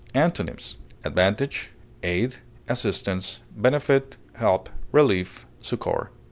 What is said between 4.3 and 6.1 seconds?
help, relief, succor.